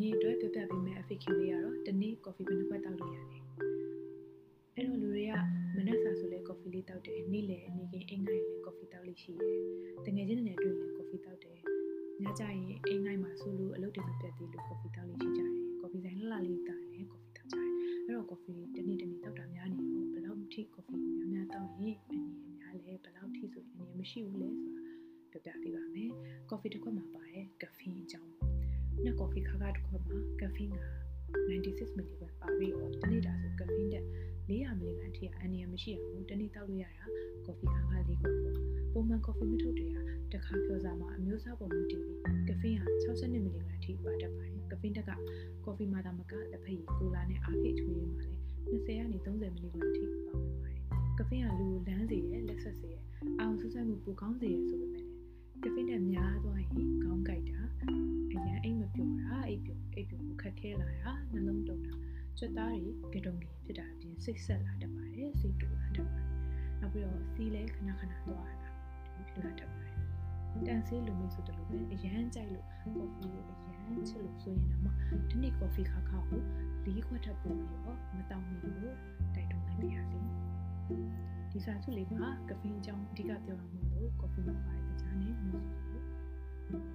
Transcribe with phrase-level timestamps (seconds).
[0.00, 3.38] နေ့အတွက်ပြောပြပေးမယ့် FAQ လေးကတော့တနေ့ coffee ဘယ်နှခွက်တောက်လို့ရလဲ။
[4.76, 5.32] အဲ့တော့လူတွေက
[5.76, 9.58] မနက်စာဆိုလဲ coffee လေးတောက်တယ်။နေ့လယ်နေ့ကင်းအိမ်ငိုင်းလဲ coffee တောက်လို့ရှိတယ်။
[10.04, 11.58] တကယ်ချင်းနဲ့တွေ့ရင် coffee တောက်တယ်။
[12.22, 15.50] ညကျရင်အိမ်ငိုင်းမှာဆိုလို့အလုပ်တွေမပြတ်သေးလို့ coffee တောက်လို့ရှိကြတယ်။
[15.80, 17.70] coffee ဆိုင်လှလှလေးတောက်တယ် coffee တောက်ကြတယ်။
[18.06, 22.20] အဲ့တော့ coffee တနေ့တနေ့တောက်တာများနေတော့ဘယ်လောက်ထိ coffee များများတောက်ရင်အနေ
[22.58, 24.50] များလဲဘယ်လောက်ထိဆိုရင်အနေမရှိဘူးလဲ
[25.30, 26.10] ဆိုတာပြပြပေးပါမယ်။
[26.50, 28.55] coffee တစ်ခွက်မှာပါတယ် caffeine အကြောင်း
[29.02, 30.78] နှစ်ကော်ဖီခါခါတစ်ခွက်မှာကဖင်းက
[31.48, 32.10] 96 mg
[32.40, 34.04] ပါပြီးတော့တနေ့တာဆိုကဖင်းတက်
[34.48, 37.04] 400 mg အထိအန်နီယမရှိအောင်တနေ့တောက်လို့ရတာ
[37.44, 38.56] ကော်ဖီခါခါလေးခွက်ပေါ့
[38.92, 39.96] ပုံမှန်ကော်ဖီမထုတ်တွေက
[40.32, 45.10] တခါပြောစားမှာအမျိုးအစားပေါ်မူတည်ပြီးကဖင်းဟာ62 mg အထိပါတတ်ပါတယ်ကဖင်းတက်က
[45.64, 48.36] ကော်ဖီမှာတာမကလက်ဖက်ရည်ကိုလာနဲ့အားဖြည့်ချွေးရမှာလဲ
[48.72, 50.80] 20ကနေ30 mg အထိပါဝင်ပါတယ်
[51.18, 52.96] ကဖင်းကလူကိုလန်းစေရလက်ဆက်စေရ
[53.40, 55.04] အောင်ဆူဆိုင်မှုပိုကောင်းစေရဆိုပေမဲ့
[55.62, 57.58] ကဖင်းနဲ့များသွားရင်ခေါင်းကိုက်တာ
[60.96, 61.94] တာနှလုံးတုန်တာ
[62.38, 66.28] ကြွက်သားတွေကြုံကြီးဖြစ်တာအပြင်စိတ်ဆက်လာတတ်ပါတယ်စိတ်တူလာတတ်ပါတယ်
[66.80, 68.68] နောက်ပြီးတော့စီးလဲခဏခဏသွားတာ
[69.14, 69.96] ဒီဖြစ်လာတတ်ပါတယ်
[70.66, 74.96] တန်ဆေးလူမျိုးဆိုတယ်လို့ပဲအရန်ကြိုက်လို့ကော်ဖီကိုအရန်ချစ်လို့ဆိုရင်တော့
[75.30, 76.42] ဒီနေ့ကော်ဖီခါခါကို
[76.86, 78.96] ၄ခွက်ထပ်ပို့ပြီးတော့မတောင်းမိလို့
[79.34, 80.18] တိုက်တွန်းလိုက်ပါရစေ
[81.50, 86.02] ဒီစာစုလေးမှာကဖင်းအကြောင်းအဓိကပြောရမှာလို့ကော်ဖီမှာပါတဲ့ကြားနဲ့နူးစီကို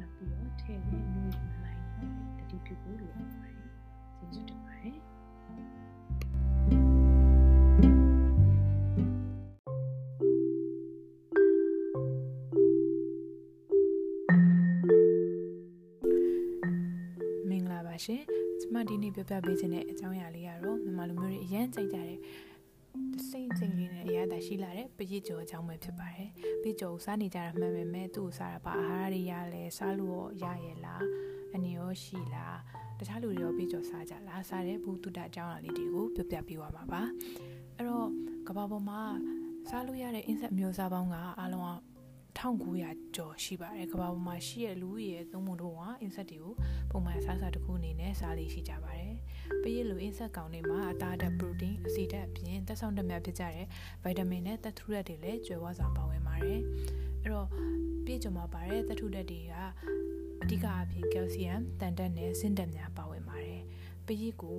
[0.00, 3.55] နောက်ပြီးတော့ထည့်နဲ့နူးရမလိုက်နေတဲ့တတိပြုဖို့လိုပါတယ်
[18.04, 18.22] ရှင်။
[18.60, 22.18] ကျမဒီနေ့ပြောပြပေးခြင်းတဲ့အကြောင်းအရာလေးကတော့မြန်မာလူမျိုးတွေအရန်ကြိုက်ကြတဲ့
[23.28, 26.28] စိတ်စိတ်လေးနဲ့အရာသာရှိလာတဲ့ပရိကျော်အကြောင်းပဲဖြစ်ပါတယ်။
[26.62, 31.04] ပရိကျော်ကိုစားနေကြတာမှန်ပေမဲ့သူ့ကိုစားတာပါအာဟာရတွေရလဲစားလို့ရရဲ့လား
[31.54, 32.58] အနေရောရှိလား
[32.98, 37.02] တခြားလူတွေရောပရိကျော်စားကြလားစားတဲ့ဘူးတုဒအကြောင်းအရာလေးတွေကိုပြောပြပေးပါမှာပါ။
[37.76, 38.08] အဲ့တော့
[38.46, 39.00] ကဘာပေါ်မှာ
[39.70, 41.78] စားလို့ရတဲ့ insect မျိုးစားပေါင်းကအားလုံး
[42.46, 46.54] 1900ကျော်ရှိပါတယ်ကမ္ဘာပေါ်မှာရှိတဲ့လူဦးရေသုံးပုံတော့အင်ဆက်တွေကို
[46.90, 49.14] ပုံမှန်စားစားတစ်ခုအနေနဲ့စားလေးရှိကြပါတယ်။
[49.62, 53.66] ပရိလိုအင်ဆက်ကောင်တွေမှာအသားဓာတ်ပရိုတင်းအဆီဓာတ်အပြင်သက်ဆောင်ဓာတ်များဖြစ်ကြတဲ့
[54.02, 56.60] ဗိုက်တာမင်နဲ့သက်ထုဓာတ်တွေလည်းကျွဲဝစွာပါဝင်ပါတယ်။
[57.22, 57.48] အဲ့တော့
[58.04, 59.52] ပြည့်စုံမှာပါတဲ့သက်ထုဓာတ်တွေက
[60.42, 63.62] အဓိကအဖြစ်ကယ်လ်ဆီယမ်တန်တက်နဲ့ဆင့်ဓာတ်များပါဝင်ပါတယ်။
[64.06, 64.58] ပရိကို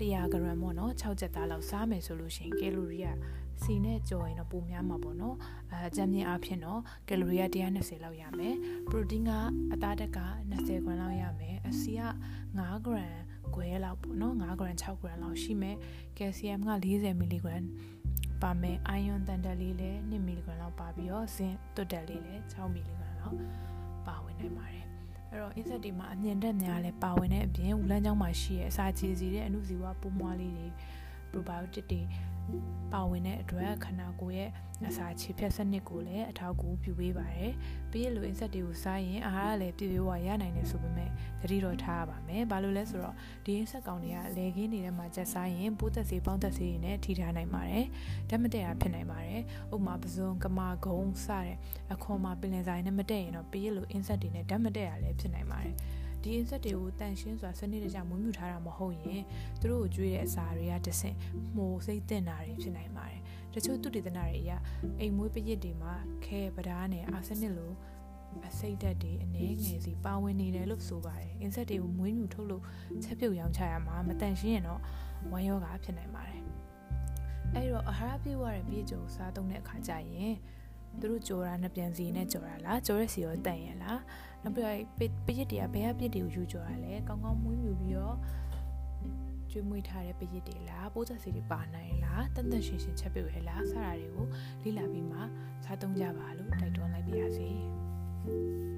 [0.00, 3.08] 100 g ပေါ့နော်6ချက်သားလောက်စားမယ်ဆိုလို့ရှိရင်ကယ်လိုရီက
[3.64, 5.36] စီနဲ့ကြော်ရင်တော့ပိုများမှာပေါ့နော်
[5.70, 8.54] အဲကြမ်းမြင့်အဖြစ်တော့ကယ်လိုရီက120လောက်ရမယ်
[8.90, 9.30] ပရိုတင်းက
[9.72, 12.02] အသားဓာတ်က20 gram လောက်ရမယ်အဆီက
[12.48, 13.14] 9 gram
[13.54, 15.76] ခွဲလောက်ပေါ့နော်9 gram 6 gram လောက်ရှိမယ်
[16.18, 17.34] ကယ်လ်ဆီယမ်က40 mg
[18.42, 22.88] ပါမယ်အိုင်ယွန်တန်တက်လေးလည်း2 mg လောက်ပါပြီးတော့ဇင်တွတ်တက်လေးလည်း6 mg
[23.20, 23.36] လောက်
[24.06, 24.86] ပါဝင်နိုင်ပါတယ်
[25.30, 30.68] အဲ့တော့ insect တွေမှာအမြင်တက်များလဲပါဝင်တဲ့အပြင်ဝလန်းချောင်းမှာရှိရဲ့အစာချေစီတဲ့အနုဇီဝပိုးမွားလေးတွေ
[31.32, 32.02] probiotic တွေ
[32.92, 34.50] ပါဝင်တဲ့အတွက်ခန္ဓာကိုယ်ရဲ့
[34.88, 37.52] အစာခြေဖြတ်စနစ်ကိုလည်းအထောက်အကူပြုပေးပါတယ်။
[37.90, 41.10] ပြီးရလို့ insect တွေကိုစားရင်အာဟာရလည်းပြည့်ပြည့်ဝရနိုင်တယ်ဆိုပေမဲ့
[41.40, 43.14] သတိတော့ထားရပါမယ်။ဘာလို့လဲဆိုတော့
[43.44, 47.84] ဒီ insect ကောင်တွေကလေခင်းနေတဲ့မှာချက်စားရင်ပိုးသက်စေးပေါင်းသက်စေးတွေနဲ့ထိထားနိုင်ပါတယ်။
[48.28, 49.40] ဓာတ်မတည့်တာဖြစ်နိုင်ပါတယ်။
[49.74, 51.56] ဥပမာပစုံကမာဂုံစတဲ့
[51.92, 55.74] အခွန်မှာပင်လယ်ဆိုင်နဲ့မတည့်ရင်တော့ပြီးရလို့ insect တွေနဲ့ဓာတ်မတည့်တာလည်းဖြစ်နိုင်ပါတယ်။
[56.22, 59.22] ဒီ insect တွေကိုတန်ရှင်းစွာစနစ်တကျမွေးမြူထားတာမဟုတ်ရင်
[59.60, 61.16] သူတို့ကိုကျွေးတဲ့အစာတွေကတဆင့်
[61.56, 63.20] မှုစိတ်တင်တာတွေဖြစ်နိုင်ပါတယ်
[63.54, 64.52] တချို့သူတေသနာတွေအရ
[65.00, 65.94] အိမ်မွေးပရစ်တွေမှာ
[66.24, 67.72] ခဲပဓားနဲ့အာဆနစ်လို
[68.48, 72.62] အစိတ်ဓာတ်တွေအနည်းငယ်စီပါဝင်နေတယ်လို့ဆိုပါတယ်။ insect တွေကိုမွေးမြူထုတ်လို့
[73.04, 74.80] ချက်ပြုတ်ရောင်းချရမှာမတန်ရှင်းရင်တော့
[75.32, 76.42] ဝမ်းရောဂါဖြစ်နိုင်ပါတယ်။
[77.54, 80.34] အဲ့တော့အာဟာရပြည့်ဝတဲ့ပြည့်ကြုံစားသုံးတဲ့အခါကျရင်
[80.98, 84.00] သူတို့ကြော်တာနှစ်ပြန်စီနဲ့ကြော်တာလားကြော်တဲ့စီရောတန်ရလား
[84.42, 84.76] နောက်ပြီးတော့
[85.26, 88.16] ပရစ်တွေကဘယ်ကပရစ်တွေကိုယူကြော်တာလဲကောင်းကောင်းမွေးမြူပြီးတော့
[89.50, 94.26] ကျွေးမွေးထားတဲ့ပရစ်တွေလားပိုးသက်စီတွေပါနိုင်လားတန်တန်ရှင်းရှင်းချက်ပြုတ်ရလားစတာတွေကို
[94.62, 95.18] လေ့လာပြီးမှ
[95.64, 97.50] စားသုံးကြပါလို့တိုက်တွန်းလိုက်ပါရစေ။